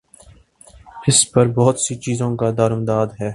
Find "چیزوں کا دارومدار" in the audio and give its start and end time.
1.95-3.07